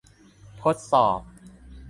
[0.61, 1.19] ทดสอบ